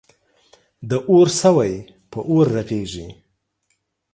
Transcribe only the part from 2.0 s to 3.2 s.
په اور رغیږی.